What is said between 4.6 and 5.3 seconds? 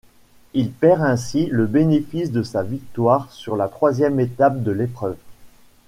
de l'épreuve.